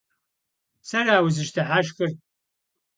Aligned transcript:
Сэра 0.87 1.15
узыщыдыхьэшхыр? 1.25 2.11